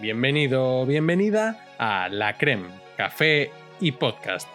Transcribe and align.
Bienvenido 0.00 0.82
o 0.82 0.86
bienvenida 0.86 1.66
a 1.76 2.08
La 2.08 2.38
Creme, 2.38 2.68
Café 2.96 3.50
y 3.80 3.90
Podcast. 3.90 4.48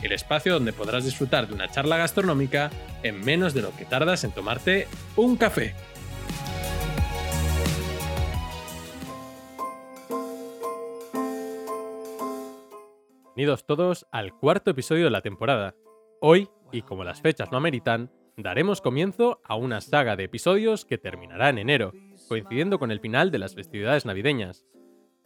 El 0.00 0.12
espacio 0.12 0.52
donde 0.52 0.72
podrás 0.72 1.04
disfrutar 1.04 1.48
de 1.48 1.54
una 1.54 1.68
charla 1.68 1.96
gastronómica 1.96 2.70
en 3.02 3.20
menos 3.24 3.54
de 3.54 3.62
lo 3.62 3.74
que 3.74 3.86
tardas 3.86 4.22
en 4.22 4.30
tomarte 4.30 4.86
un 5.16 5.34
café. 5.36 5.74
Bienvenidos 13.34 13.66
todos 13.66 14.06
al 14.12 14.32
cuarto 14.32 14.70
episodio 14.70 15.06
de 15.06 15.10
la 15.10 15.22
temporada. 15.22 15.74
Hoy, 16.20 16.50
y 16.70 16.82
como 16.82 17.02
las 17.02 17.20
fechas 17.20 17.50
no 17.50 17.58
ameritan, 17.58 18.12
daremos 18.36 18.80
comienzo 18.80 19.40
a 19.44 19.56
una 19.56 19.80
saga 19.80 20.14
de 20.14 20.24
episodios 20.24 20.84
que 20.84 20.98
terminará 20.98 21.48
en 21.48 21.58
enero, 21.58 21.92
coincidiendo 22.32 22.78
con 22.78 22.90
el 22.90 22.98
final 22.98 23.30
de 23.30 23.38
las 23.38 23.54
festividades 23.54 24.06
navideñas. 24.06 24.64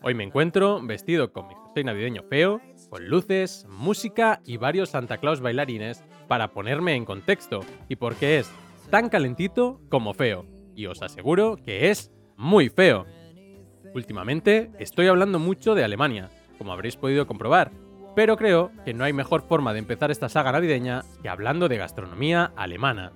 Hoy 0.03 0.15
me 0.15 0.25
encuentro 0.25 0.81
vestido 0.83 1.33
con 1.33 1.47
mi 1.47 1.55
jersey 1.55 1.85
navideño 1.85 2.25
feo, 2.25 2.61
con 2.91 3.07
luces, 3.07 3.65
música 3.69 4.41
y 4.45 4.57
varios 4.57 4.89
Santa 4.89 5.19
Claus 5.19 5.41
bailarines 5.41 6.03
para 6.27 6.51
ponerme 6.51 6.97
en 6.97 7.05
contexto 7.05 7.61
y 7.89 7.95
porque 7.95 8.41
es 8.41 8.51
tan 8.91 9.09
calentito 9.09 9.81
como 9.89 10.15
feo. 10.15 10.47
Y 10.75 10.87
os 10.87 11.01
aseguro 11.01 11.55
que 11.65 11.91
es 11.91 12.11
muy 12.37 12.71
feo. 12.71 13.07
Últimamente 13.95 14.73
estoy 14.81 15.07
hablando 15.07 15.39
mucho 15.39 15.77
de 15.77 15.85
Alemania, 15.85 16.29
como 16.59 16.73
habréis 16.73 16.97
podido 16.97 17.29
comprobar, 17.29 17.71
pero 18.17 18.37
creo 18.37 18.73
que 18.85 18.95
no 18.95 19.05
hay 19.05 19.13
mejor 19.13 19.43
forma 19.43 19.73
de 19.75 19.79
empezar 19.79 20.11
esta 20.11 20.29
saga 20.29 20.51
navideña 20.51 21.05
que 21.23 21.29
hablando 21.29 21.69
de 21.69 21.77
gastronomía 21.77 22.53
alemana. 22.57 23.13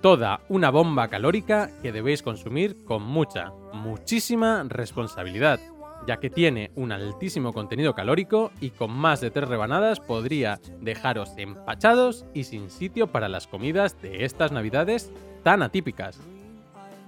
Toda 0.00 0.40
una 0.48 0.70
bomba 0.70 1.08
calórica 1.08 1.70
que 1.82 1.92
debéis 1.92 2.22
consumir 2.22 2.84
con 2.84 3.02
mucha, 3.02 3.52
muchísima 3.74 4.64
responsabilidad, 4.66 5.60
ya 6.06 6.16
que 6.16 6.30
tiene 6.30 6.70
un 6.74 6.90
altísimo 6.90 7.52
contenido 7.52 7.94
calórico 7.94 8.50
y 8.62 8.70
con 8.70 8.92
más 8.92 9.20
de 9.20 9.30
tres 9.30 9.46
rebanadas 9.50 10.00
podría 10.00 10.58
dejaros 10.80 11.34
empachados 11.36 12.24
y 12.32 12.44
sin 12.44 12.70
sitio 12.70 13.08
para 13.08 13.28
las 13.28 13.46
comidas 13.46 14.00
de 14.00 14.24
estas 14.24 14.52
navidades 14.52 15.12
tan 15.42 15.62
atípicas. 15.62 16.18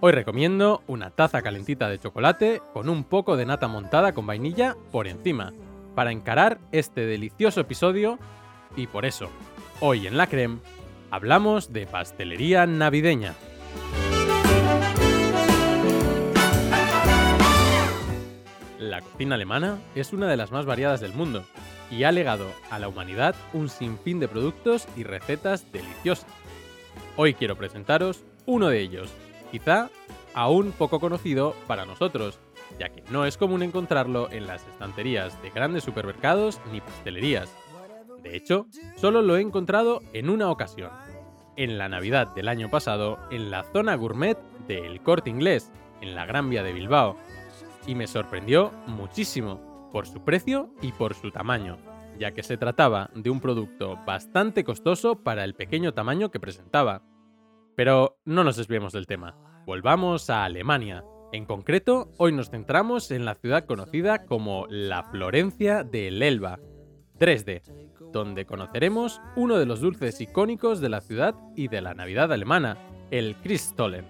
Hoy 0.01 0.13
recomiendo 0.13 0.83
una 0.87 1.09
taza 1.09 1.41
calentita 1.41 1.89
de 1.89 1.99
chocolate 1.99 2.61
con 2.75 2.91
un 2.91 3.05
poco 3.05 3.39
de 3.39 3.47
nata 3.47 3.69
montada 3.69 4.13
con 4.13 4.27
vainilla 4.27 4.77
por 4.91 5.07
encima, 5.07 5.55
para 5.95 6.13
encarar 6.13 6.59
este 6.73 7.07
delicioso 7.07 7.61
episodio 7.61 8.19
y 8.77 8.87
por 8.87 9.07
eso, 9.07 9.31
hoy 9.81 10.07
en 10.07 10.19
la 10.19 10.27
creme, 10.27 10.59
hablamos 11.13 11.75
de 11.75 11.87
pastelería 11.87 12.65
navideña. 12.65 13.35
La 18.79 19.03
cocina 19.03 19.35
alemana 19.35 19.79
es 19.95 20.15
una 20.15 20.27
de 20.27 20.39
las 20.39 20.51
más 20.53 20.65
variadas 20.65 21.03
del 21.03 21.13
mundo 21.13 21.45
y 21.91 22.05
ha 22.05 22.13
legado 22.13 22.47
a 22.71 22.79
la 22.79 22.89
humanidad 22.89 23.35
un 23.53 23.69
sinfín 23.69 24.21
de 24.21 24.29
productos 24.29 24.89
y 24.97 25.05
recetas 25.05 25.71
deliciosas. 25.71 26.27
Hoy 27.17 27.35
quiero 27.35 27.57
presentaros 27.57 28.25
uno 28.47 28.69
de 28.69 28.81
ellos, 28.81 29.11
quizá 29.51 29.91
aún 30.33 30.73
poco 30.73 30.99
conocido 30.99 31.55
para 31.67 31.85
nosotros, 31.85 32.39
ya 32.79 32.89
que 32.89 33.05
no 33.11 33.27
es 33.27 33.37
común 33.37 33.63
encontrarlo 33.63 34.31
en 34.33 34.47
las 34.47 34.67
estanterías 34.67 35.41
de 35.43 35.51
grandes 35.51 35.85
supermercados 35.85 36.59
ni 36.73 36.81
pastelerías. 36.81 37.55
De 38.23 38.37
hecho, 38.37 38.67
solo 38.97 39.23
lo 39.23 39.37
he 39.37 39.41
encontrado 39.41 40.01
en 40.13 40.31
una 40.31 40.51
ocasión, 40.51 40.91
en 41.57 41.79
la 41.79 41.89
Navidad 41.89 42.35
del 42.35 42.49
año 42.49 42.71
pasado, 42.71 43.19
en 43.31 43.51
la 43.51 43.65
zona 43.65 43.97
gourmet 43.97 44.39
del 44.69 45.01
Corte 45.03 45.31
Inglés, 45.31 45.73
en 46.01 46.15
la 46.15 46.25
Gran 46.25 46.49
Vía 46.49 46.63
de 46.63 46.73
Bilbao, 46.73 47.17
y 47.87 47.95
me 47.95 48.07
sorprendió 48.07 48.73
muchísimo 48.87 49.91
por 49.93 50.07
su 50.07 50.25
precio 50.25 50.73
y 50.81 50.93
por 50.93 51.15
su 51.15 51.31
tamaño, 51.31 51.79
ya 52.19 52.33
que 52.33 52.43
se 52.43 52.57
trataba 52.57 53.11
de 53.15 53.31
un 53.31 53.41
producto 53.41 53.99
bastante 54.07 54.65
costoso 54.65 55.17
para 55.23 55.45
el 55.45 55.55
pequeño 55.55 55.93
tamaño 55.93 56.31
que 56.31 56.41
presentaba. 56.41 57.03
Pero 57.77 58.19
no 58.25 58.45
nos 58.45 58.57
desviemos 58.57 58.93
del 58.93 59.07
tema, 59.07 59.37
volvamos 59.67 60.31
a 60.31 60.45
Alemania, 60.45 61.05
en 61.33 61.47
concreto, 61.47 62.11
hoy 62.19 62.31
nos 62.33 62.51
centramos 62.51 63.11
en 63.11 63.25
la 63.25 63.35
ciudad 63.35 63.65
conocida 63.65 64.27
como 64.27 64.67
la 64.69 65.05
Florencia 65.05 65.83
del 65.83 66.23
Elba, 66.23 66.61
Dresde, 67.23 67.63
donde 68.13 68.45
conoceremos 68.47 69.21
uno 69.37 69.57
de 69.57 69.65
los 69.65 69.81
dulces 69.81 70.21
icónicos 70.21 70.81
de 70.81 70.89
la 70.89 71.01
ciudad 71.01 71.37
y 71.55 71.69
de 71.69 71.81
la 71.81 71.95
Navidad 71.95 72.33
alemana, 72.33 72.79
el 73.13 73.37
Christstollen. 73.37 74.05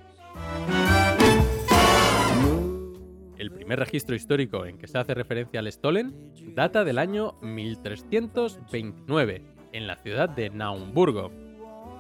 El 3.37 3.51
primer 3.51 3.81
registro 3.81 4.17
histórico 4.17 4.65
en 4.65 4.79
que 4.79 4.87
se 4.87 4.97
hace 4.97 5.13
referencia 5.13 5.61
al 5.61 5.71
Stollen 5.71 6.33
data 6.55 6.85
del 6.85 6.99
año 6.99 7.35
1329, 7.43 9.43
en 9.75 9.87
la 9.87 9.97
ciudad 9.97 10.31
de 10.31 10.49
Naumburgo, 10.49 11.31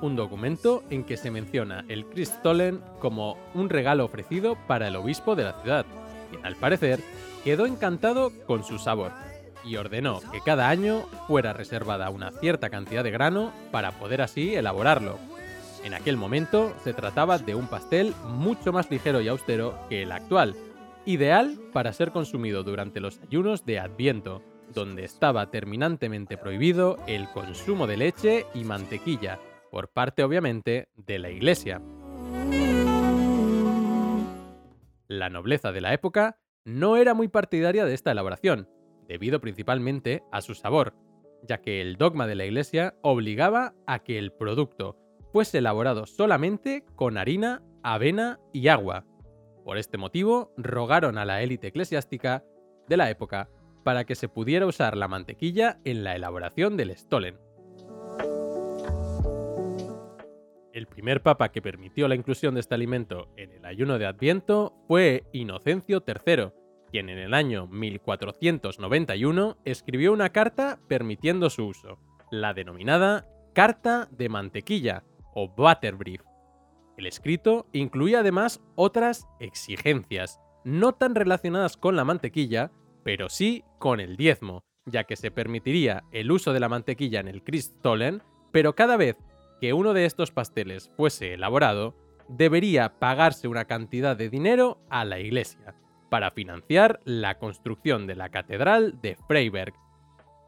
un 0.00 0.17
documento 0.17 0.83
en 0.89 1.05
que 1.05 1.19
se 1.19 1.31
menciona 1.31 1.84
el 1.89 2.06
Christstollen 2.06 2.81
como 3.00 3.37
un 3.53 3.69
regalo 3.69 4.06
ofrecido 4.06 4.56
para 4.67 4.89
el 4.89 4.97
obispo 4.97 5.37
de 5.37 5.44
la 5.44 5.61
ciudad, 5.61 5.84
quien 6.31 6.47
al 6.47 6.56
parecer 6.56 7.00
quedó 7.44 7.67
encantado 7.67 8.33
con 8.47 8.65
su 8.65 8.79
sabor 8.79 9.12
y 9.65 9.77
ordenó 9.77 10.21
que 10.33 10.41
cada 10.41 10.69
año 10.69 11.03
fuera 11.27 11.53
reservada 11.53 12.11
una 12.11 12.31
cierta 12.31 12.71
cantidad 12.71 13.05
de 13.05 13.11
grano 13.11 13.53
para 13.71 13.93
poder 13.93 14.23
así 14.23 14.55
elaborarlo. 14.55 15.19
En 15.84 15.95
aquel 15.95 16.17
momento 16.17 16.75
se 16.84 16.95
trataba 16.95 17.39
de 17.39 17.55
un 17.55 17.67
pastel 17.67 18.15
mucho 18.28 18.73
más 18.73 18.91
ligero 18.91 19.21
y 19.21 19.28
austero 19.28 19.78
que 19.89 20.03
el 20.03 20.12
actual, 20.12 20.55
ideal 21.05 21.59
para 21.73 21.93
ser 21.93 22.12
consumido 22.12 22.62
durante 22.62 23.00
los 23.00 23.21
ayunos 23.21 23.67
de 23.67 23.81
Adviento, 23.81 24.43
donde 24.73 25.05
estaba 25.05 25.50
terminantemente 25.50 26.39
prohibido 26.39 26.99
el 27.06 27.29
consumo 27.29 27.87
de 27.87 27.97
leche 27.97 28.47
y 28.55 28.65
mantequilla, 28.65 29.39
por 29.71 29.89
parte 29.89 30.23
obviamente 30.23 30.89
de 30.94 31.19
la 31.19 31.31
Iglesia. 31.31 31.83
La 35.09 35.29
nobleza 35.29 35.73
de 35.73 35.81
la 35.81 35.93
época 35.93 36.39
no 36.65 36.97
era 36.97 37.12
muy 37.12 37.29
partidaria 37.29 37.84
de 37.84 37.94
esta 37.94 38.12
elaboración, 38.12 38.69
debido 39.12 39.43
principalmente 39.43 40.23
a 40.33 40.41
su 40.41 40.55
sabor, 40.55 40.95
ya 41.43 41.59
que 41.59 41.83
el 41.83 41.97
dogma 41.97 42.27
de 42.27 42.34
la 42.34 42.47
Iglesia 42.47 42.95
obligaba 43.03 43.75
a 43.87 43.99
que 43.99 44.19
el 44.19 44.33
producto 44.33 44.97
fuese 45.34 45.59
elaborado 45.59 46.06
solamente 46.06 46.83
con 46.97 47.19
harina, 47.19 47.61
avena 47.83 48.41
y 48.55 48.69
agua. 48.69 49.05
Por 49.67 49.77
este 49.77 49.99
motivo, 49.99 50.55
rogaron 50.56 51.19
a 51.19 51.27
la 51.27 51.43
élite 51.43 51.67
eclesiástica 51.67 52.43
de 52.89 52.97
la 52.97 53.11
época 53.11 53.50
para 53.84 54.05
que 54.05 54.15
se 54.15 54.31
pudiera 54.31 54.65
usar 54.65 54.97
la 54.97 55.09
mantequilla 55.09 55.79
en 55.84 56.05
la 56.05 56.17
elaboración 56.17 56.79
del 56.79 56.97
Stollen. 56.97 57.37
El 60.73 60.87
primer 60.87 61.23
papa 61.23 61.53
que 61.53 61.61
permitió 61.61 62.09
la 62.09 62.15
inclusión 62.15 62.55
de 62.55 62.61
este 62.61 62.75
alimento 62.75 63.29
en 63.37 63.53
el 63.53 63.67
ayuno 63.67 63.99
de 63.99 64.06
Adviento 64.06 64.73
fue 64.89 65.25
Inocencio 65.33 66.03
III, 66.06 66.50
quien 66.93 67.09
en 67.09 67.19
el 67.19 67.33
año 67.33 67.67
1491 67.69 69.57
escribió 69.65 70.13
una 70.13 70.29
carta 70.29 70.79
permitiendo 70.89 71.49
su 71.49 71.67
uso, 71.67 71.99
la 72.31 72.53
denominada 72.53 73.27
Carta 73.55 74.09
de 74.11 74.29
Mantequilla 74.29 75.03
o 75.35 75.49
Butterbrief. 75.49 76.21
El 76.99 77.07
escrito 77.07 77.67
incluía 77.73 78.21
además 78.21 78.61
otras 78.77 79.27
exigencias, 79.41 80.39
no 80.65 80.93
tan 80.93 81.15
relacionadas 81.15 81.79
con 81.79 81.97
la 81.97 82.05
mantequilla, 82.05 82.71
pero 83.03 83.31
sí 83.31 83.65
con 83.79 83.99
el 83.99 84.19
diezmo, 84.19 84.63
ya 84.85 85.05
que 85.05 85.17
se 85.17 85.31
permitiría 85.31 86.05
el 86.13 86.31
uso 86.31 86.53
de 86.53 86.61
la 86.61 86.69
mantequilla 86.69 87.21
en 87.21 87.29
el 87.29 87.43
Christstollen, 87.43 88.23
pero 88.53 88.75
cada 88.75 88.99
vez 88.99 89.17
que 89.63 89.73
uno 89.73 89.95
de 89.95 90.05
estos 90.05 90.31
pasteles 90.31 90.91
fuese 90.95 91.33
elaborado, 91.33 91.97
debería 92.29 92.99
pagarse 92.99 93.49
una 93.49 93.65
cantidad 93.65 94.15
de 94.15 94.29
dinero 94.29 94.79
a 94.91 95.06
la 95.06 95.19
iglesia 95.19 95.75
para 96.12 96.31
financiar 96.31 97.00
la 97.06 97.38
construcción 97.38 98.06
de 98.06 98.14
la 98.17 98.29
catedral 98.29 99.00
de 99.00 99.17
Freiberg. 99.26 99.73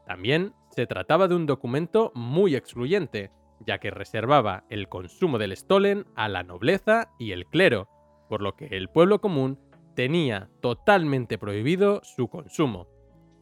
También 0.05 0.53
se 0.69 0.85
trataba 0.85 1.27
de 1.27 1.33
un 1.33 1.47
documento 1.47 2.11
muy 2.13 2.55
excluyente, 2.55 3.31
ya 3.61 3.79
que 3.79 3.89
reservaba 3.89 4.65
el 4.69 4.89
consumo 4.89 5.39
del 5.39 5.57
Stollen 5.57 6.05
a 6.15 6.29
la 6.29 6.43
nobleza 6.43 7.09
y 7.17 7.31
el 7.31 7.47
clero, 7.47 7.89
por 8.29 8.43
lo 8.43 8.55
que 8.55 8.67
el 8.67 8.89
pueblo 8.89 9.21
común 9.21 9.57
tenía 9.95 10.51
totalmente 10.61 11.39
prohibido 11.39 11.99
su 12.03 12.27
consumo. 12.27 12.87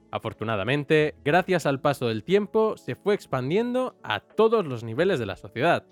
Afortunadamente, 0.10 1.16
gracias 1.25 1.66
al 1.66 1.81
paso 1.81 2.08
del 2.08 2.24
tiempo, 2.24 2.78
se 2.78 2.96
fue 2.96 3.16
expandiendo 3.16 3.98
a 4.02 4.22
todos 4.22 4.66
los 4.66 4.86
niveles 4.86 5.20
de 5.20 5.25
la 5.25 5.36
sociedad. 5.36 5.86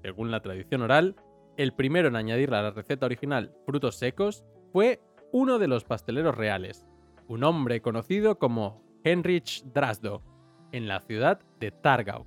Según 0.00 0.30
la 0.30 0.42
tradición 0.42 0.82
oral, 0.82 1.16
el 1.62 1.74
primero 1.74 2.08
en 2.08 2.16
añadir 2.16 2.54
a 2.54 2.62
la 2.62 2.70
receta 2.70 3.04
original 3.04 3.52
frutos 3.66 3.96
secos 3.96 4.46
fue 4.72 5.02
uno 5.30 5.58
de 5.58 5.68
los 5.68 5.84
pasteleros 5.84 6.34
reales, 6.34 6.86
un 7.28 7.44
hombre 7.44 7.82
conocido 7.82 8.38
como 8.38 8.82
Heinrich 9.04 9.64
Drasdo, 9.64 10.22
en 10.72 10.88
la 10.88 11.00
ciudad 11.00 11.40
de 11.58 11.70
Targau, 11.70 12.24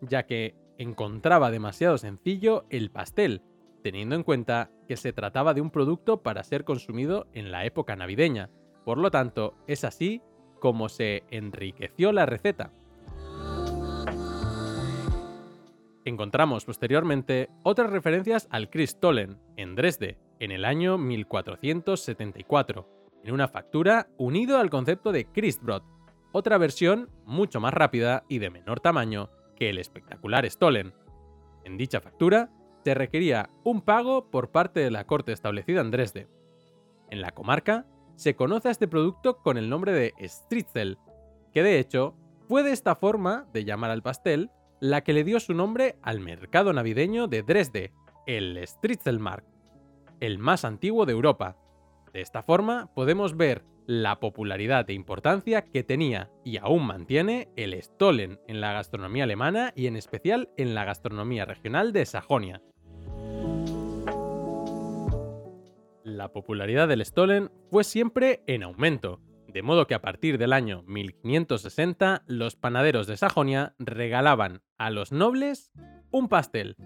ya 0.00 0.24
que 0.24 0.56
encontraba 0.78 1.52
demasiado 1.52 1.96
sencillo 1.96 2.64
el 2.70 2.90
pastel 2.90 3.42
teniendo 3.82 4.16
en 4.16 4.24
cuenta 4.24 4.70
que 4.88 4.96
se 4.96 5.12
trataba 5.12 5.54
de 5.54 5.60
un 5.60 5.70
producto 5.70 6.22
para 6.22 6.42
ser 6.42 6.64
consumido 6.64 7.28
en 7.32 7.52
la 7.52 7.64
época 7.64 7.94
navideña. 7.94 8.50
Por 8.84 8.98
lo 8.98 9.12
tanto, 9.12 9.54
es 9.68 9.84
así 9.84 10.22
como 10.58 10.88
se 10.88 11.22
enriqueció 11.30 12.12
la 12.12 12.26
receta. 12.26 12.72
Encontramos 16.04 16.64
posteriormente 16.64 17.50
otras 17.62 17.90
referencias 17.90 18.48
al 18.50 18.70
Christollen 18.70 19.38
en 19.56 19.74
Dresde, 19.74 20.18
en 20.38 20.50
el 20.50 20.64
año 20.64 20.96
1474, 20.96 22.88
en 23.22 23.34
una 23.34 23.48
factura 23.48 24.08
unido 24.16 24.58
al 24.58 24.70
concepto 24.70 25.12
de 25.12 25.26
Christbrot, 25.26 25.84
otra 26.32 26.56
versión 26.56 27.10
mucho 27.26 27.60
más 27.60 27.74
rápida 27.74 28.24
y 28.28 28.38
de 28.38 28.48
menor 28.48 28.80
tamaño 28.80 29.28
que 29.56 29.68
el 29.68 29.78
espectacular 29.78 30.48
Stollen. 30.48 30.94
En 31.64 31.76
dicha 31.76 32.00
factura 32.00 32.50
se 32.82 32.94
requería 32.94 33.50
un 33.62 33.82
pago 33.82 34.30
por 34.30 34.50
parte 34.50 34.80
de 34.80 34.90
la 34.90 35.06
corte 35.06 35.32
establecida 35.32 35.82
en 35.82 35.90
Dresde. 35.90 36.28
En 37.10 37.20
la 37.20 37.32
comarca 37.32 37.86
se 38.16 38.34
conoce 38.34 38.68
a 38.68 38.70
este 38.70 38.88
producto 38.88 39.38
con 39.42 39.58
el 39.58 39.68
nombre 39.68 39.92
de 39.92 40.14
Stritzel, 40.26 40.96
que 41.52 41.62
de 41.62 41.78
hecho 41.78 42.14
fue 42.48 42.62
de 42.62 42.72
esta 42.72 42.94
forma 42.94 43.46
de 43.52 43.64
llamar 43.64 43.90
al 43.90 44.02
pastel 44.02 44.50
la 44.80 45.02
que 45.02 45.12
le 45.12 45.24
dio 45.24 45.40
su 45.40 45.54
nombre 45.54 45.96
al 46.02 46.20
mercado 46.20 46.72
navideño 46.72 47.26
de 47.28 47.42
Dresde, 47.42 47.92
el 48.26 48.58
Stritzelmarkt, 48.66 49.46
el 50.20 50.38
más 50.38 50.64
antiguo 50.64 51.06
de 51.06 51.12
Europa. 51.12 51.56
De 52.12 52.22
esta 52.22 52.42
forma 52.42 52.90
podemos 52.94 53.36
ver 53.36 53.62
la 53.86 54.20
popularidad 54.20 54.88
e 54.88 54.94
importancia 54.94 55.62
que 55.62 55.82
tenía 55.82 56.30
y 56.44 56.56
aún 56.56 56.86
mantiene 56.86 57.48
el 57.56 57.80
Stollen 57.82 58.40
en 58.46 58.60
la 58.60 58.72
gastronomía 58.72 59.24
alemana 59.24 59.72
y 59.74 59.86
en 59.86 59.96
especial 59.96 60.48
en 60.56 60.74
la 60.74 60.84
gastronomía 60.84 61.44
regional 61.44 61.92
de 61.92 62.06
Sajonia. 62.06 62.62
La 66.04 66.32
popularidad 66.32 66.88
del 66.88 67.04
Stollen 67.04 67.50
fue 67.70 67.84
siempre 67.84 68.42
en 68.46 68.62
aumento, 68.62 69.20
de 69.52 69.62
modo 69.62 69.86
que 69.86 69.94
a 69.94 70.02
partir 70.02 70.38
del 70.38 70.52
año 70.52 70.82
1560 70.86 72.24
los 72.26 72.56
panaderos 72.56 73.06
de 73.06 73.16
Sajonia 73.16 73.74
regalaban 73.78 74.62
a 74.78 74.90
los 74.90 75.12
nobles 75.12 75.72
un 76.10 76.28
pastel 76.28 76.76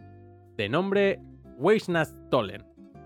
de 0.57 0.69
nombre 0.69 1.21
Weissnastollen, 1.59 2.65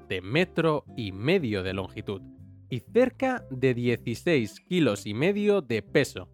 de 0.09 0.21
metro 0.21 0.85
y 0.97 1.13
medio 1.13 1.63
de 1.63 1.75
longitud 1.75 2.23
y 2.71 2.81
cerca 2.81 3.45
de 3.51 3.75
16 3.75 4.61
kilos 4.61 5.07
y 5.07 5.15
medio 5.15 5.63
de 5.63 5.83
peso, 5.83 6.29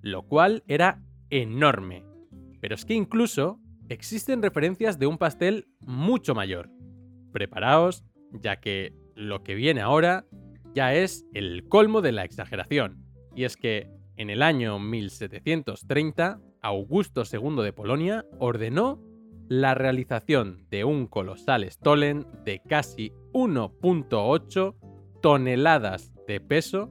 lo 0.00 0.22
cual 0.22 0.64
era 0.66 1.02
enorme. 1.30 2.04
Pero 2.60 2.74
es 2.74 2.84
que 2.84 2.94
incluso 2.94 3.60
existen 3.88 4.42
referencias 4.42 4.98
de 4.98 5.06
un 5.06 5.18
pastel 5.18 5.68
mucho 5.80 6.34
mayor. 6.34 6.70
Preparaos, 7.32 8.04
ya 8.32 8.60
que 8.60 8.94
lo 9.14 9.42
que 9.42 9.54
viene 9.54 9.80
ahora 9.80 10.26
ya 10.74 10.94
es 10.94 11.26
el 11.34 11.68
colmo 11.68 12.00
de 12.00 12.12
la 12.12 12.24
exageración. 12.24 13.04
Y 13.34 13.44
es 13.44 13.56
que 13.56 13.88
en 14.16 14.30
el 14.30 14.42
año 14.42 14.78
1730, 14.78 16.40
Augusto 16.62 17.22
II 17.30 17.62
de 17.62 17.72
Polonia 17.72 18.24
ordenó 18.38 19.02
la 19.48 19.74
realización 19.74 20.66
de 20.70 20.84
un 20.84 21.06
colosal 21.06 21.68
Stollen 21.70 22.26
de 22.44 22.60
casi 22.60 23.12
1.8 23.32 24.74
toneladas 25.20 26.12
de 26.26 26.40
peso 26.40 26.90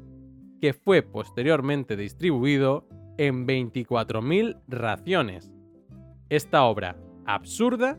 que 0.59 0.73
fue 0.73 1.01
posteriormente 1.01 1.97
distribuido 1.97 2.87
en 3.17 3.47
24.000 3.47 4.61
raciones. 4.67 5.51
Esta 6.29 6.63
obra 6.63 6.97
absurda 7.25 7.97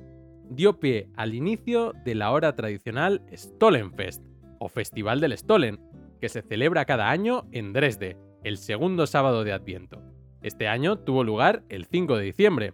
dio 0.49 0.79
pie 0.79 1.09
al 1.17 1.35
inicio 1.35 1.93
de 2.05 2.15
la 2.15 2.31
hora 2.31 2.55
tradicional 2.55 3.25
Stollenfest, 3.33 4.23
o 4.63 4.69
Festival 4.69 5.21
del 5.21 5.37
Stollen, 5.37 5.81
que 6.21 6.29
se 6.29 6.41
celebra 6.41 6.85
cada 6.85 7.11
año 7.11 7.49
en 7.51 7.73
Dresde, 7.73 8.17
el 8.45 8.59
segundo 8.59 9.09
sábado 9.09 9.43
de 9.43 9.53
Adviento. 9.53 10.01
Este 10.41 10.69
año 10.69 10.99
tuvo 10.99 11.25
lugar 11.25 11.65
el 11.69 11.87
5 11.87 12.17
de 12.17 12.25
diciembre. 12.25 12.73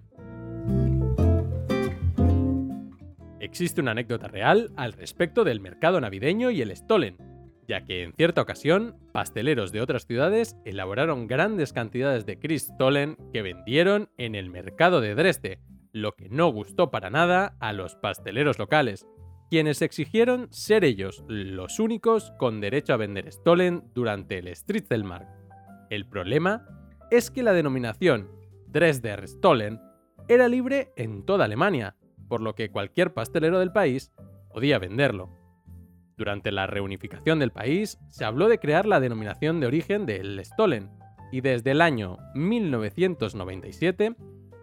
Existe 3.40 3.80
una 3.80 3.92
anécdota 3.92 4.28
real 4.28 4.70
al 4.76 4.92
respecto 4.92 5.44
del 5.44 5.60
mercado 5.60 5.98
navideño 5.98 6.50
y 6.50 6.60
el 6.60 6.76
Stollen, 6.76 7.16
ya 7.66 7.86
que 7.86 8.02
en 8.02 8.12
cierta 8.12 8.42
ocasión 8.42 8.94
pasteleros 9.12 9.72
de 9.72 9.80
otras 9.80 10.04
ciudades 10.06 10.56
elaboraron 10.66 11.26
grandes 11.26 11.72
cantidades 11.72 12.26
de 12.26 12.38
Stollen 12.58 13.16
que 13.32 13.40
vendieron 13.40 14.10
en 14.18 14.34
el 14.34 14.50
mercado 14.50 15.00
de 15.00 15.14
Dresde, 15.14 15.60
lo 15.92 16.12
que 16.12 16.28
no 16.28 16.48
gustó 16.48 16.90
para 16.90 17.08
nada 17.08 17.56
a 17.60 17.72
los 17.72 17.96
pasteleros 17.96 18.58
locales, 18.58 19.06
quienes 19.48 19.82
exigieron 19.82 20.48
ser 20.50 20.84
ellos 20.84 21.24
los 21.26 21.78
únicos 21.78 22.32
con 22.38 22.60
derecho 22.60 22.92
a 22.92 22.98
vender 22.98 23.30
Stollen 23.32 23.84
durante 23.94 24.38
el 24.38 24.54
Stritzelmarkt. 24.54 25.28
El 25.90 26.06
problema 26.06 26.66
es 27.10 27.30
que 27.30 27.42
la 27.42 27.52
denominación 27.52 28.30
Dresder 28.66 29.26
Stollen 29.26 29.80
era 30.28 30.48
libre 30.48 30.92
en 30.96 31.24
toda 31.24 31.46
Alemania, 31.46 31.96
por 32.28 32.42
lo 32.42 32.54
que 32.54 32.70
cualquier 32.70 33.14
pastelero 33.14 33.58
del 33.58 33.72
país 33.72 34.12
podía 34.52 34.78
venderlo. 34.78 35.30
Durante 36.18 36.52
la 36.52 36.66
reunificación 36.66 37.38
del 37.38 37.52
país 37.52 37.98
se 38.08 38.24
habló 38.24 38.48
de 38.48 38.58
crear 38.58 38.86
la 38.86 39.00
denominación 39.00 39.60
de 39.60 39.66
origen 39.66 40.04
del 40.04 40.44
Stollen, 40.44 40.90
y 41.32 41.40
desde 41.40 41.70
el 41.70 41.80
año 41.80 42.18
1997 42.34 44.14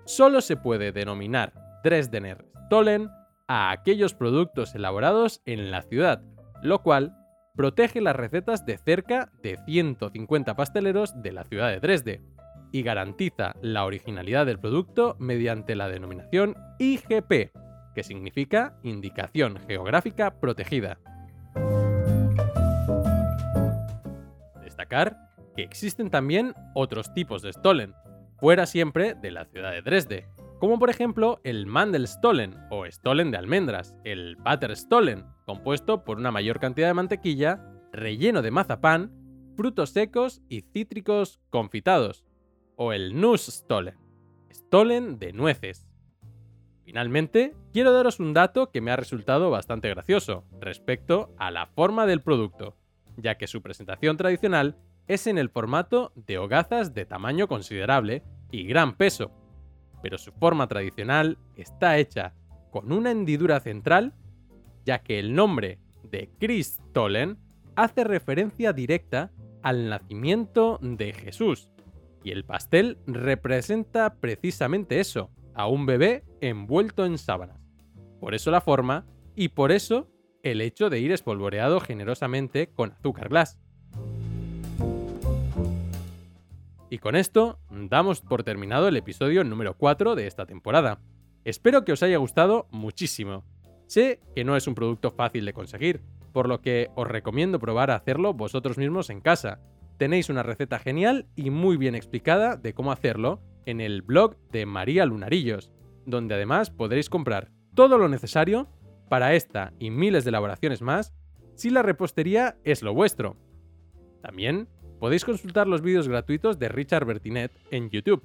solo 0.05 0.41
se 0.41 0.57
puede 0.57 0.91
denominar 0.91 1.53
Dresdener 1.83 2.45
Stollen 2.65 3.09
a 3.47 3.71
aquellos 3.71 4.13
productos 4.13 4.75
elaborados 4.75 5.41
en 5.45 5.71
la 5.71 5.81
ciudad, 5.81 6.21
lo 6.61 6.81
cual 6.81 7.15
protege 7.55 8.01
las 8.01 8.15
recetas 8.15 8.65
de 8.65 8.77
cerca 8.77 9.31
de 9.41 9.57
150 9.65 10.55
pasteleros 10.55 11.21
de 11.21 11.31
la 11.31 11.43
ciudad 11.43 11.69
de 11.69 11.79
Dresde 11.79 12.21
y 12.71 12.83
garantiza 12.83 13.55
la 13.61 13.85
originalidad 13.85 14.45
del 14.45 14.59
producto 14.59 15.15
mediante 15.19 15.75
la 15.75 15.87
denominación 15.87 16.55
IGP, 16.79 17.51
que 17.93 18.03
significa 18.03 18.77
Indicación 18.83 19.57
Geográfica 19.67 20.39
Protegida. 20.39 20.97
Destacar 24.61 25.17
que 25.55 25.63
existen 25.63 26.09
también 26.09 26.53
otros 26.73 27.13
tipos 27.13 27.41
de 27.41 27.53
Stollen, 27.53 27.93
fuera 28.37 28.65
siempre 28.65 29.15
de 29.15 29.31
la 29.31 29.45
ciudad 29.45 29.71
de 29.71 29.81
Dresde, 29.81 30.27
como 30.59 30.79
por 30.79 30.89
ejemplo 30.89 31.39
el 31.43 31.65
Mandelstollen 31.65 32.55
o 32.69 32.85
Stollen 32.89 33.31
de 33.31 33.37
almendras, 33.37 33.95
el 34.03 34.37
Butterstollen, 34.37 35.25
compuesto 35.45 36.03
por 36.03 36.17
una 36.17 36.31
mayor 36.31 36.59
cantidad 36.59 36.87
de 36.87 36.93
mantequilla, 36.93 37.61
relleno 37.91 38.41
de 38.41 38.51
mazapán, 38.51 39.11
frutos 39.55 39.91
secos 39.91 40.41
y 40.49 40.61
cítricos 40.61 41.39
confitados, 41.49 42.25
o 42.75 42.93
el 42.93 43.19
Nussstollen, 43.19 43.97
Stollen 44.53 45.19
de 45.19 45.33
nueces. 45.33 45.87
Finalmente, 46.83 47.55
quiero 47.73 47.91
daros 47.91 48.19
un 48.19 48.33
dato 48.33 48.71
que 48.71 48.81
me 48.81 48.91
ha 48.91 48.95
resultado 48.95 49.49
bastante 49.49 49.89
gracioso 49.89 50.45
respecto 50.59 51.33
a 51.37 51.51
la 51.51 51.67
forma 51.67 52.05
del 52.05 52.21
producto, 52.21 52.77
ya 53.17 53.35
que 53.37 53.47
su 53.47 53.61
presentación 53.61 54.17
tradicional 54.17 54.77
es 55.07 55.27
en 55.27 55.37
el 55.37 55.49
formato 55.49 56.11
de 56.15 56.37
hogazas 56.37 56.93
de 56.93 57.05
tamaño 57.05 57.47
considerable 57.47 58.23
y 58.51 58.65
gran 58.65 58.95
peso, 58.97 59.31
pero 60.01 60.17
su 60.17 60.31
forma 60.31 60.67
tradicional 60.67 61.37
está 61.55 61.97
hecha 61.97 62.33
con 62.71 62.91
una 62.91 63.11
hendidura 63.11 63.59
central, 63.59 64.13
ya 64.85 64.99
que 64.99 65.19
el 65.19 65.33
nombre 65.33 65.79
de 66.03 66.29
Christollen 66.39 67.37
hace 67.75 68.03
referencia 68.03 68.73
directa 68.73 69.31
al 69.61 69.89
nacimiento 69.89 70.79
de 70.81 71.13
Jesús, 71.13 71.69
y 72.23 72.31
el 72.31 72.43
pastel 72.43 72.97
representa 73.07 74.15
precisamente 74.15 74.99
eso, 74.99 75.29
a 75.53 75.67
un 75.67 75.85
bebé 75.85 76.23
envuelto 76.41 77.05
en 77.05 77.17
sábanas. 77.17 77.59
Por 78.19 78.35
eso 78.35 78.51
la 78.51 78.61
forma 78.61 79.05
y 79.35 79.49
por 79.49 79.71
eso 79.71 80.09
el 80.43 80.61
hecho 80.61 80.89
de 80.89 80.99
ir 80.99 81.11
espolvoreado 81.11 81.79
generosamente 81.79 82.67
con 82.67 82.91
azúcar 82.91 83.29
glass. 83.29 83.59
Y 86.95 86.97
con 86.97 87.17
esto 87.17 87.59
damos 87.69 88.21
por 88.21 88.45
terminado 88.45 88.87
el 88.87 88.95
episodio 88.95 89.43
número 89.43 89.75
4 89.75 90.15
de 90.15 90.27
esta 90.27 90.45
temporada. 90.45 91.01
Espero 91.43 91.83
que 91.83 91.91
os 91.91 92.01
haya 92.03 92.15
gustado 92.15 92.67
muchísimo. 92.71 93.43
Sé 93.85 94.21
que 94.33 94.45
no 94.45 94.55
es 94.55 94.65
un 94.65 94.75
producto 94.75 95.11
fácil 95.11 95.43
de 95.43 95.51
conseguir, 95.51 95.99
por 96.31 96.47
lo 96.47 96.61
que 96.61 96.91
os 96.95 97.05
recomiendo 97.05 97.59
probar 97.59 97.91
a 97.91 97.97
hacerlo 97.97 98.33
vosotros 98.33 98.77
mismos 98.77 99.09
en 99.09 99.19
casa. 99.19 99.59
Tenéis 99.97 100.29
una 100.29 100.41
receta 100.41 100.79
genial 100.79 101.27
y 101.35 101.49
muy 101.49 101.75
bien 101.75 101.95
explicada 101.95 102.55
de 102.55 102.73
cómo 102.73 102.93
hacerlo 102.93 103.41
en 103.65 103.81
el 103.81 104.01
blog 104.01 104.37
de 104.53 104.65
María 104.65 105.05
Lunarillos, 105.05 105.73
donde 106.05 106.35
además 106.35 106.69
podréis 106.69 107.09
comprar 107.09 107.51
todo 107.73 107.97
lo 107.97 108.07
necesario 108.07 108.69
para 109.09 109.33
esta 109.33 109.73
y 109.79 109.89
miles 109.89 110.23
de 110.23 110.29
elaboraciones 110.29 110.81
más 110.81 111.13
si 111.55 111.71
la 111.71 111.81
repostería 111.81 112.55
es 112.63 112.83
lo 112.83 112.93
vuestro. 112.93 113.35
También 114.21 114.69
podéis 115.05 115.23
consultar 115.23 115.67
los 115.67 115.83
vídeos 115.83 116.07
gratuitos 116.07 116.57
de 116.57 116.67
Richard 116.67 117.05
Bertinet 117.05 117.51
en 117.69 117.91
YouTube 117.91 118.23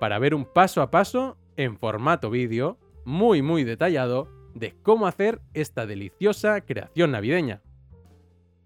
para 0.00 0.18
ver 0.18 0.34
un 0.34 0.46
paso 0.46 0.80
a 0.80 0.90
paso 0.90 1.36
en 1.58 1.76
formato 1.76 2.30
vídeo 2.30 2.78
muy 3.04 3.42
muy 3.42 3.64
detallado 3.64 4.30
de 4.54 4.74
cómo 4.82 5.06
hacer 5.06 5.42
esta 5.52 5.84
deliciosa 5.84 6.62
creación 6.62 7.10
navideña. 7.10 7.60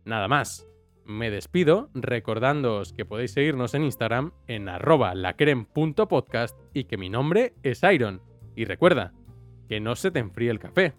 Nada 0.04 0.28
más, 0.28 0.68
me 1.04 1.28
despido 1.28 1.90
recordándoos 1.92 2.92
que 2.92 3.04
podéis 3.04 3.32
seguirnos 3.32 3.74
en 3.74 3.82
Instagram 3.82 4.30
en 4.46 4.68
arroba 4.68 5.16
lacrem.podcast 5.16 6.56
y 6.72 6.84
que 6.84 6.96
mi 6.96 7.10
nombre 7.10 7.54
es 7.64 7.82
Iron. 7.82 8.22
Y 8.54 8.64
recuerda, 8.64 9.12
que 9.68 9.80
no 9.80 9.96
se 9.96 10.12
te 10.12 10.20
enfríe 10.20 10.52
el 10.52 10.60
café. 10.60 10.94